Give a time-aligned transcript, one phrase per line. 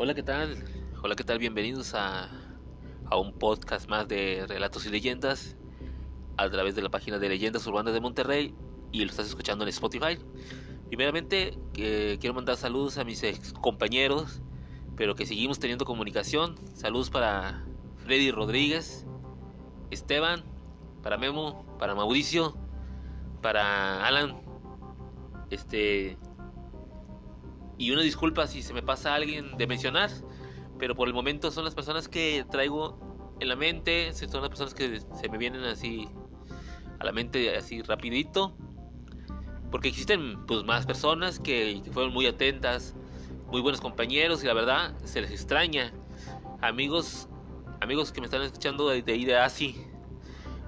[0.00, 0.56] Hola, ¿qué tal?
[1.02, 1.40] Hola, ¿qué tal?
[1.40, 2.30] Bienvenidos a,
[3.10, 5.56] a, un podcast más de relatos y leyendas
[6.36, 8.54] a través de la página de Leyendas Urbanas de Monterrey
[8.92, 10.16] y lo estás escuchando en Spotify.
[10.86, 14.40] Primeramente, eh, quiero mandar saludos a mis ex compañeros,
[14.96, 16.54] pero que seguimos teniendo comunicación.
[16.74, 17.64] Saludos para
[17.96, 19.04] Freddy Rodríguez,
[19.90, 20.44] Esteban,
[21.02, 22.56] para Memo, para Mauricio,
[23.42, 24.40] para Alan,
[25.50, 26.16] este
[27.78, 30.10] y una disculpa si se me pasa a alguien de mencionar,
[30.78, 34.74] pero por el momento son las personas que traigo en la mente, son las personas
[34.74, 36.08] que se me vienen así
[36.98, 38.56] a la mente así rapidito,
[39.70, 42.96] porque existen pues más personas que, fueron muy atentas,
[43.46, 45.92] muy buenos compañeros y la verdad se les extraña.
[46.60, 47.28] Amigos,
[47.80, 49.76] amigos que me están escuchando de, de ahí de ASI,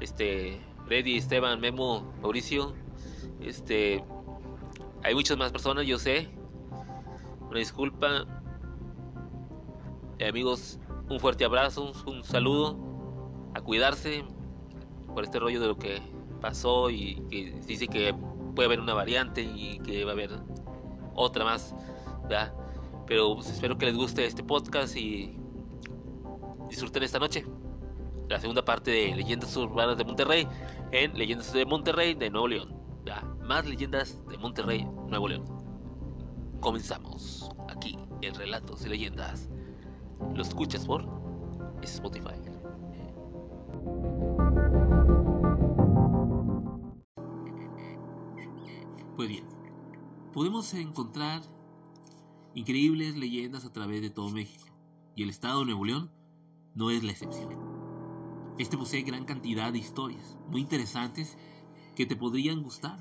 [0.00, 2.74] este, Freddy, Esteban, Memo, Mauricio,
[3.40, 4.04] este,
[5.04, 6.28] hay muchas más personas, yo sé,
[7.58, 8.26] disculpa.
[10.18, 12.78] Eh, amigos, un fuerte abrazo, un saludo.
[13.54, 14.24] A cuidarse
[15.14, 16.00] por este rollo de lo que
[16.40, 18.14] pasó y que dice que
[18.54, 20.30] puede haber una variante y que va a haber
[21.14, 21.74] otra más.
[23.06, 25.38] Pero pues, espero que les guste este podcast y
[26.68, 27.46] disfruten esta noche.
[28.28, 30.48] La segunda parte de Leyendas Urbanas de Monterrey
[30.92, 32.76] en Leyendas de Monterrey de Nuevo León.
[33.46, 35.55] Más leyendas de Monterrey, Nuevo León.
[36.60, 39.48] Comenzamos aquí en Relatos y Leyendas.
[40.34, 41.06] Lo escuchas por
[41.82, 42.34] Spotify.
[49.16, 49.44] Pues bien,
[50.32, 51.42] podemos encontrar
[52.54, 54.66] increíbles leyendas a través de todo México
[55.14, 56.10] y el estado de Nuevo León
[56.74, 57.48] no es la excepción.
[58.58, 61.36] Este posee gran cantidad de historias muy interesantes
[61.94, 62.98] que te podrían gustar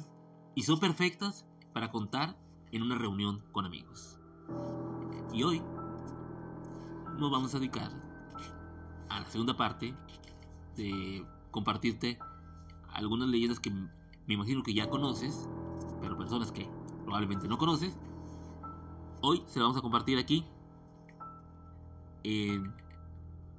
[0.55, 2.37] y son perfectas para contar
[2.75, 4.19] en una reunión con amigos.
[5.31, 5.61] Y hoy
[7.17, 7.89] nos vamos a dedicar
[9.07, 9.95] a la segunda parte
[10.75, 12.19] de compartirte
[12.89, 15.47] algunas leyendas que me imagino que ya conoces,
[16.01, 16.69] pero personas que
[17.05, 17.97] probablemente no conoces.
[19.21, 20.45] Hoy se las vamos a compartir aquí
[22.23, 22.73] en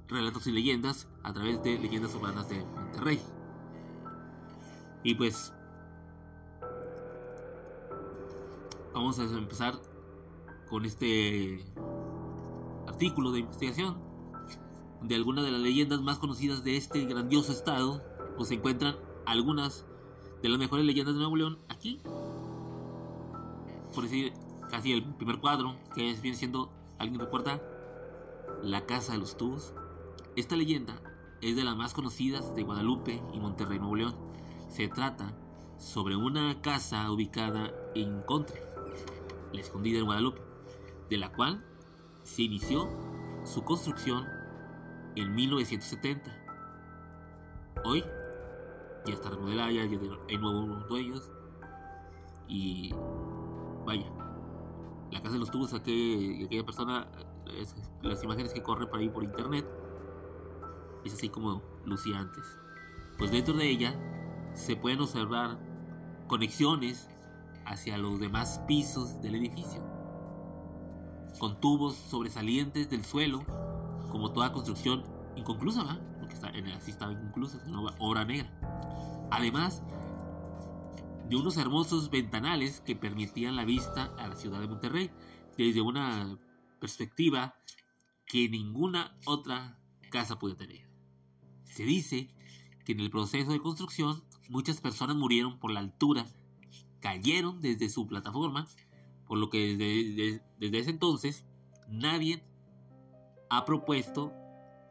[0.07, 3.19] Relatos y Leyendas a través de Leyendas Urbanas de Monterrey.
[5.03, 5.53] Y pues
[8.97, 9.79] vamos a empezar
[10.69, 11.63] con este
[12.87, 13.97] artículo de investigación
[15.01, 18.03] de algunas de las leyendas más conocidas de este grandioso estado,
[18.35, 19.85] pues se encuentran algunas
[20.41, 22.01] de las mejores leyendas de Nuevo León aquí.
[23.93, 24.33] Por decir,
[24.69, 27.61] casi el primer cuadro, que es, viene siendo, ¿alguien recuerda?
[28.63, 29.73] La Casa de los Tubos.
[30.35, 30.99] Esta leyenda
[31.41, 34.15] es de las más conocidas de Guadalupe y Monterrey, Nuevo León.
[34.69, 35.33] Se trata
[35.77, 38.66] sobre una casa ubicada en Contre,
[39.57, 40.41] la Escondida en Guadalupe,
[41.09, 41.63] de la cual
[42.23, 42.87] se inició
[43.43, 44.25] su construcción
[45.15, 46.31] en 1970.
[47.83, 48.03] Hoy
[49.05, 51.31] ya está remodelada, ya hay nuevos dueños
[52.47, 52.93] y
[53.85, 54.05] vaya,
[55.11, 57.07] la casa de los tubos, aquella, persona,
[58.01, 59.65] las imágenes que corren por ahí por internet,
[61.03, 62.43] es así como lucía antes.
[63.17, 63.95] Pues dentro de ella
[64.53, 65.57] se pueden observar
[66.27, 67.09] conexiones
[67.67, 69.83] hacia los demás pisos del edificio,
[71.39, 73.43] con tubos sobresalientes del suelo,
[74.09, 75.03] como toda construcción
[75.35, 75.99] inconclusa.
[76.19, 78.49] Porque está, así estaba inconclusa, es obra negra.
[79.31, 79.83] Además
[81.29, 85.11] de unos hermosos ventanales que permitían la vista a la ciudad de Monterrey
[85.57, 86.39] desde una
[86.79, 87.55] perspectiva
[88.25, 89.77] que ninguna otra
[90.09, 90.89] casa puede tener.
[91.65, 92.33] Se dice
[92.85, 96.25] que en el proceso de construcción muchas personas murieron por la altura
[97.07, 98.67] cayeron desde su plataforma,
[99.27, 101.45] por lo que desde, ese entonces
[101.87, 102.43] nadie
[103.49, 104.33] ha propuesto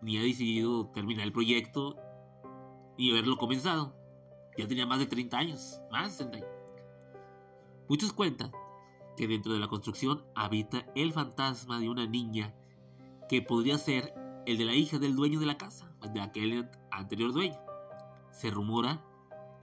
[0.01, 1.95] ni ha decidido terminar el proyecto
[2.97, 3.95] ni haberlo comenzado.
[4.57, 6.49] Ya tenía más de 30 años, más de 30
[7.87, 8.51] Muchos cuentan
[9.15, 12.55] que dentro de la construcción habita el fantasma de una niña
[13.29, 14.15] que podría ser
[14.47, 17.59] el de la hija del dueño de la casa, de aquel anterior dueño.
[18.31, 19.05] Se rumora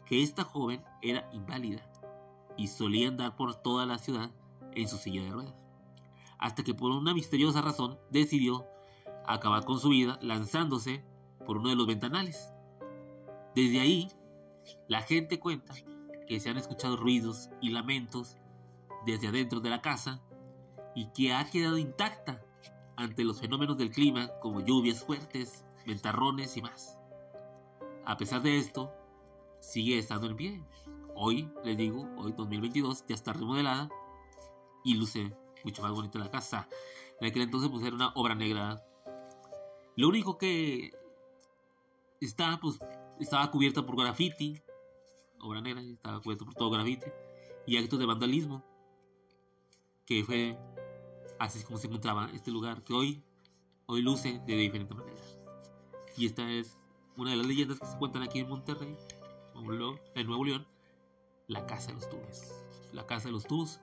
[0.05, 1.92] que esta joven era inválida
[2.57, 4.31] y solía andar por toda la ciudad
[4.73, 5.55] en su silla de ruedas.
[6.37, 8.65] Hasta que por una misteriosa razón decidió
[9.25, 11.03] acabar con su vida lanzándose
[11.45, 12.53] por uno de los ventanales.
[13.55, 14.11] Desde ahí,
[14.87, 15.73] la gente cuenta
[16.27, 18.37] que se han escuchado ruidos y lamentos
[19.05, 20.21] desde adentro de la casa
[20.95, 22.41] y que ha quedado intacta
[22.95, 26.97] ante los fenómenos del clima como lluvias fuertes, ventarrones y más.
[28.05, 28.91] A pesar de esto,
[29.59, 30.63] sigue estando en pie
[31.15, 33.89] Hoy, les digo, hoy 2022 ya está remodelada
[34.83, 36.67] y luce mucho más bonita la casa.
[37.19, 38.83] En aquel entonces pues era una obra negra.
[39.95, 40.91] Lo único que
[42.19, 42.79] está, pues,
[43.19, 44.59] estaba cubierta por graffiti.
[45.39, 47.05] Obra negra, estaba cubierta por todo graffiti.
[47.67, 48.63] Y actos de vandalismo.
[50.05, 50.57] Que fue
[51.39, 53.23] así como se encontraba este lugar que hoy,
[53.85, 55.37] hoy luce de diferentes maneras.
[56.17, 56.77] Y esta es
[57.17, 58.97] una de las leyendas que se cuentan aquí en Monterrey,
[59.55, 60.67] en Nuevo León,
[61.47, 62.63] la Casa de los Tubos.
[62.91, 63.79] La Casa de los Tubos.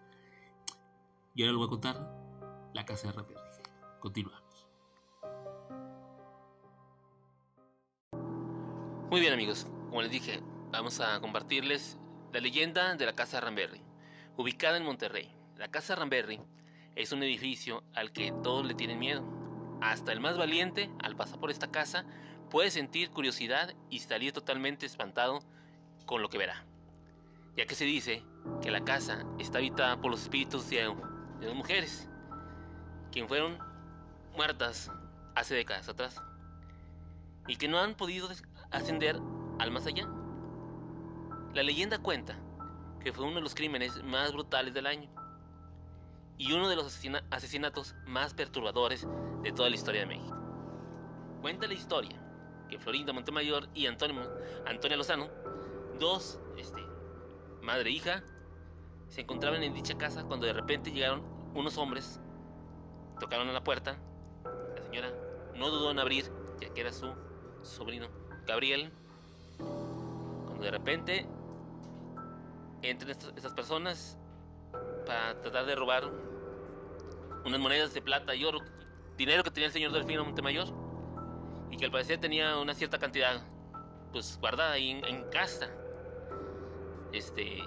[1.34, 3.62] Y ahora lo voy a contar, la Casa de Ramírez.
[4.00, 4.68] Continuamos.
[9.10, 10.40] Muy bien amigos, como les dije,
[10.70, 11.98] vamos a compartirles
[12.32, 13.82] la leyenda de la Casa Ramberry,
[14.36, 15.34] ubicada en Monterrey.
[15.56, 16.40] La Casa Ramberry
[16.94, 19.24] es un edificio al que todos le tienen miedo.
[19.82, 22.04] Hasta el más valiente, al pasar por esta casa,
[22.50, 25.40] puede sentir curiosidad y salir totalmente espantado
[26.06, 26.69] con lo que verá.
[27.56, 28.24] Ya que se dice
[28.62, 30.76] que la casa está habitada por los espíritus de,
[31.40, 32.08] de dos mujeres,
[33.12, 33.58] quien fueron
[34.36, 34.90] muertas
[35.34, 36.22] hace décadas atrás,
[37.46, 38.28] y que no han podido
[38.70, 39.18] ascender
[39.58, 40.08] al más allá.
[41.54, 42.38] La leyenda cuenta
[43.00, 45.10] que fue uno de los crímenes más brutales del año
[46.38, 46.98] y uno de los
[47.30, 49.06] asesinatos más perturbadores
[49.42, 50.36] de toda la historia de México.
[51.40, 52.18] Cuenta la historia
[52.68, 54.22] que Florinda Montemayor y Antonio,
[54.66, 55.28] Antonia Lozano,
[55.98, 56.79] dos, este,
[57.62, 58.22] madre e hija,
[59.08, 61.22] se encontraban en dicha casa cuando de repente llegaron
[61.54, 62.20] unos hombres,
[63.18, 63.98] tocaron a la puerta,
[64.76, 65.12] la señora
[65.54, 66.30] no dudó en abrir,
[66.60, 67.12] ya que era su
[67.62, 68.08] sobrino
[68.46, 68.92] Gabriel,
[69.58, 71.26] cuando de repente
[72.82, 74.16] entran estas personas
[75.06, 76.04] para tratar de robar
[77.44, 78.60] unas monedas de plata y oro,
[79.16, 80.68] dinero que tenía el señor Delfino Montemayor
[81.70, 83.42] y que al parecer tenía una cierta cantidad
[84.12, 85.70] pues guardada ahí en, casa.
[87.12, 87.62] Este,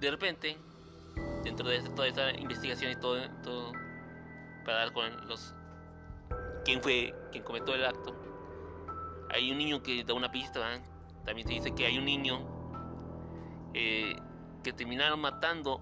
[0.00, 0.56] de repente,
[1.44, 3.72] dentro de toda esta investigación y todo, todo
[4.64, 5.54] para dar con los
[6.64, 8.14] quién fue quien cometió el acto,
[9.32, 10.60] hay un niño que da una pista.
[11.24, 12.40] También se dice que hay un niño
[13.74, 14.16] eh,
[14.62, 15.80] que terminaron matando,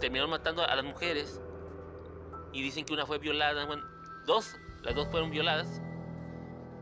[0.00, 1.40] terminaron matando a las mujeres
[2.52, 3.84] y dicen que una fue violada, bueno,
[4.26, 5.82] dos, las dos fueron violadas,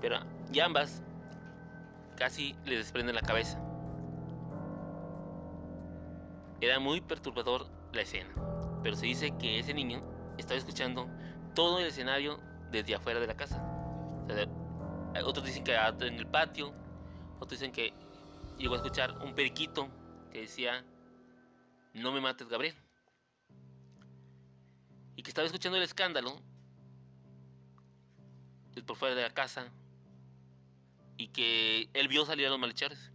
[0.01, 0.19] pero
[0.53, 1.03] y ambas
[2.17, 3.61] casi le desprenden la cabeza.
[6.65, 8.31] Era muy perturbador la escena,
[8.83, 10.03] pero se dice que ese niño
[10.39, 11.07] estaba escuchando
[11.55, 12.41] todo el escenario
[12.71, 13.63] desde afuera de la casa.
[15.27, 16.73] otros dicen que en el patio,
[17.39, 17.93] otros dicen que
[18.57, 19.91] llegó a escuchar un periquito
[20.33, 20.83] que decía,
[21.93, 22.75] no me mates Gabriel
[25.17, 26.41] y que estaba escuchando el escándalo
[28.87, 29.71] por fuera de la casa
[31.19, 33.14] y que él vio salir a los malhechores.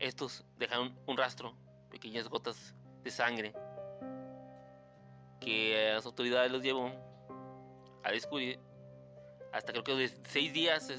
[0.00, 1.54] Estos dejaron un rastro,
[1.90, 2.74] pequeñas gotas
[3.04, 3.52] de sangre,
[5.40, 6.90] que las autoridades los llevó
[8.02, 8.58] a descubrir
[9.52, 10.90] hasta creo que seis días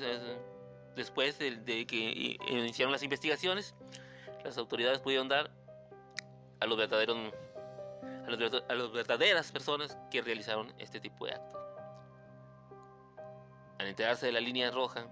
[0.96, 3.76] después de, que iniciaron las investigaciones,
[4.44, 5.52] las autoridades pudieron dar
[6.60, 7.18] a los verdaderos
[8.28, 11.62] a, las verdaderas personas que realizaron este tipo de actos.
[13.80, 15.08] Al enterarse de la línea roja,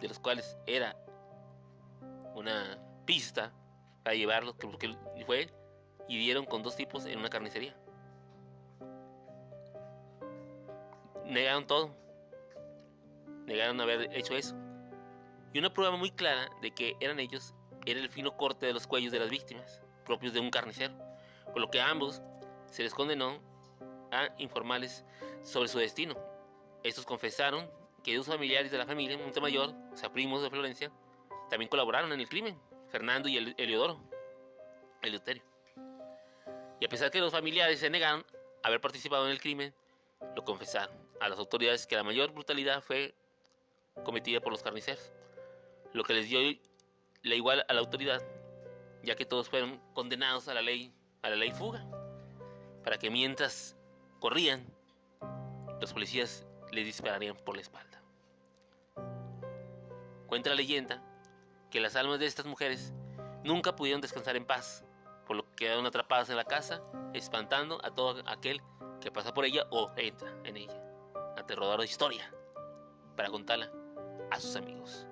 [0.00, 0.96] de los cuales era
[2.34, 3.52] una pista
[4.02, 4.96] para llevarlos, porque
[5.26, 5.50] fue
[6.08, 7.76] y dieron con dos tipos en una carnicería.
[11.24, 11.96] Negaron todo.
[13.46, 14.56] Negaron haber hecho eso.
[15.52, 17.54] Y una prueba muy clara de que eran ellos
[17.86, 20.94] era el fino corte de los cuellos de las víctimas, propios de un carnicero
[21.52, 22.22] por lo que a ambos
[22.66, 23.40] se les condenó
[24.10, 25.04] a informarles
[25.42, 26.16] sobre su destino.
[26.82, 27.70] Estos confesaron
[28.02, 30.90] que dos familiares de la familia Montemayor, o sea, primos de Florencia,
[31.52, 34.00] también colaboraron en el crimen, Fernando y Eliodoro,
[35.02, 35.42] Eleuterio.
[36.80, 38.24] Y a pesar que los familiares se negaron
[38.62, 39.74] a haber participado en el crimen,
[40.34, 43.14] lo confesaron a las autoridades que la mayor brutalidad fue
[44.02, 45.12] cometida por los carniceros,
[45.92, 46.40] lo que les dio
[47.22, 48.22] la igual a la autoridad,
[49.02, 50.90] ya que todos fueron condenados a la ley
[51.20, 51.84] a la ley fuga,
[52.82, 53.76] para que mientras
[54.20, 54.66] corrían,
[55.82, 58.00] los policías les dispararían por la espalda.
[60.26, 61.11] Cuenta la leyenda
[61.72, 62.92] que las almas de estas mujeres
[63.42, 64.84] nunca pudieron descansar en paz,
[65.26, 66.82] por lo que quedaron atrapadas en la casa,
[67.14, 68.60] espantando a todo aquel
[69.00, 70.78] que pasa por ella o entra en ella.
[71.36, 72.30] Aterradora historia
[73.16, 73.72] para contarla
[74.30, 75.06] a sus amigos.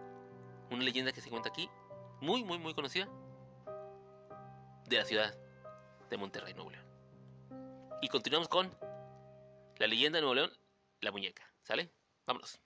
[0.71, 1.69] Una leyenda que se cuenta aquí,
[2.21, 3.09] muy, muy, muy conocida,
[4.87, 5.35] de la ciudad
[6.11, 6.85] de Monterrey, Nuevo León.
[8.03, 8.71] Y continuamos con
[9.79, 10.53] la leyenda de Nuevo León,
[11.01, 11.43] la muñeca.
[11.63, 11.91] ¿Sale?
[12.27, 12.61] Vámonos.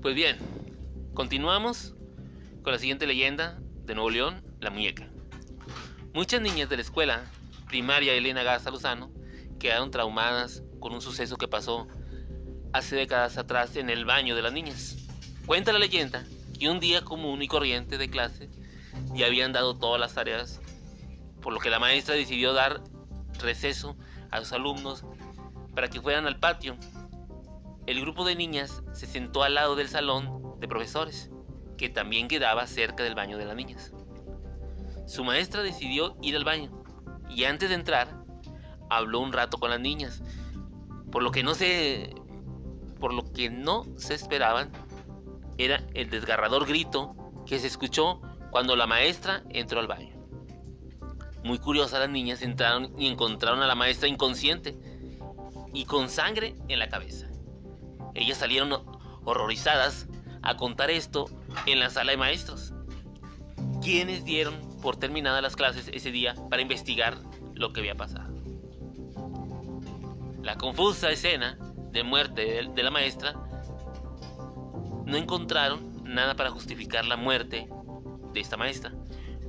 [0.00, 0.38] Pues bien,
[1.18, 1.96] Continuamos
[2.62, 5.08] con la siguiente leyenda de Nuevo León, la muñeca.
[6.14, 7.24] Muchas niñas de la escuela
[7.66, 9.10] primaria Elena Garza Lozano
[9.58, 11.88] quedaron traumadas con un suceso que pasó
[12.72, 14.96] hace décadas atrás en el baño de las niñas.
[15.44, 16.24] Cuenta la leyenda
[16.56, 18.48] que un día común y corriente de clase
[19.12, 20.60] ya habían dado todas las tareas,
[21.42, 22.80] por lo que la maestra decidió dar
[23.40, 23.96] receso
[24.30, 25.02] a los alumnos
[25.74, 26.76] para que fueran al patio.
[27.88, 31.30] El grupo de niñas se sentó al lado del salón de profesores,
[31.78, 33.94] que también quedaba cerca del baño de las niñas.
[35.06, 36.84] Su maestra decidió ir al baño
[37.30, 38.26] y antes de entrar
[38.90, 40.22] habló un rato con las niñas,
[41.10, 42.14] por lo que no se
[43.00, 44.70] por lo que no se esperaban
[45.56, 47.16] era el desgarrador grito
[47.46, 50.14] que se escuchó cuando la maestra entró al baño.
[51.42, 54.76] Muy curiosas las niñas entraron y encontraron a la maestra inconsciente
[55.72, 57.28] y con sangre en la cabeza.
[58.18, 58.72] Ellas salieron
[59.24, 60.08] horrorizadas
[60.42, 61.26] a contar esto
[61.66, 62.74] en la sala de maestros,
[63.80, 67.16] quienes dieron por terminadas las clases ese día para investigar
[67.54, 68.34] lo que había pasado.
[70.42, 71.58] La confusa escena
[71.92, 73.34] de muerte de la maestra
[75.04, 77.68] no encontraron nada para justificar la muerte
[78.32, 78.92] de esta maestra,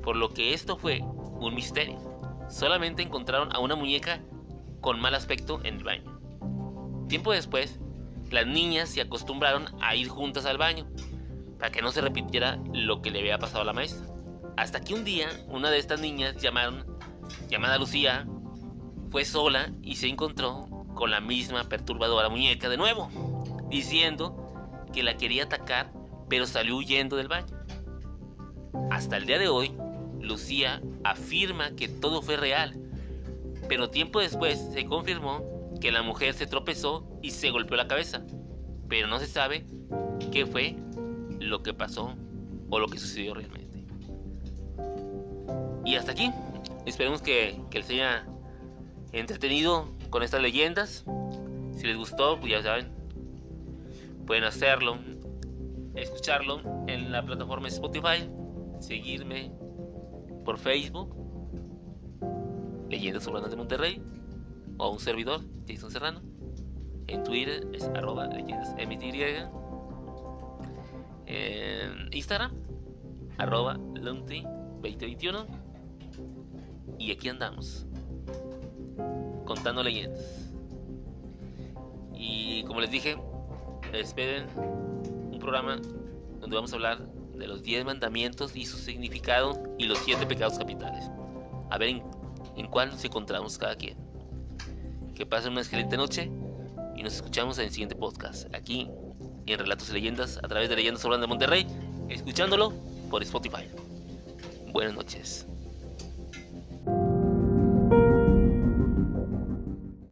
[0.03, 1.97] por lo que esto fue un misterio.
[2.49, 4.21] Solamente encontraron a una muñeca
[4.79, 6.19] con mal aspecto en el baño.
[7.07, 7.79] Tiempo después,
[8.29, 10.87] las niñas se acostumbraron a ir juntas al baño
[11.57, 14.07] para que no se repitiera lo que le había pasado a la maestra.
[14.57, 18.27] Hasta que un día una de estas niñas llamada Lucía
[19.11, 23.09] fue sola y se encontró con la misma perturbadora muñeca de nuevo,
[23.69, 24.35] diciendo
[24.93, 25.91] que la quería atacar,
[26.29, 27.57] pero salió huyendo del baño.
[28.91, 29.71] Hasta el día de hoy,
[30.19, 32.77] Lucía afirma que todo fue real,
[33.67, 35.41] pero tiempo después se confirmó
[35.79, 38.23] que la mujer se tropezó y se golpeó la cabeza,
[38.87, 39.65] pero no se sabe
[40.31, 40.75] qué fue
[41.39, 42.15] lo que pasó
[42.69, 43.85] o lo que sucedió realmente.
[45.85, 46.31] Y hasta aquí,
[46.85, 48.25] esperemos que, que les haya
[49.11, 51.05] entretenido con estas leyendas.
[51.73, 52.91] Si les gustó, pues ya saben,
[54.27, 54.97] pueden hacerlo,
[55.95, 58.29] escucharlo en la plataforma Spotify,
[58.79, 59.51] seguirme
[60.45, 61.15] por Facebook,
[62.89, 64.01] Leyendas Urbanas de Monterrey,
[64.79, 66.21] o un servidor, Jason Serrano.
[67.07, 68.75] En Twitter es arroba leyendas
[71.25, 72.51] En Instagram,
[73.37, 75.45] arroba lunti2021.
[76.97, 77.85] Y aquí andamos,
[79.45, 80.51] contando leyendas.
[82.13, 83.17] Y como les dije,
[83.93, 85.77] esperen un programa
[86.39, 90.57] donde vamos a hablar de los 10 mandamientos y su significado y los 7 pecados
[90.57, 91.09] capitales.
[91.69, 92.03] A ver en,
[92.55, 94.08] en cuál nos encontramos cada quien.
[95.19, 96.31] Que pasen una excelente noche
[96.95, 98.89] y nos escuchamos en el siguiente podcast, aquí
[99.47, 101.67] en Relatos y Leyendas, a través de Leyendas Urbanas de Monterrey,
[102.07, 102.71] escuchándolo
[103.09, 103.67] por Spotify.
[104.71, 105.48] Buenas noches.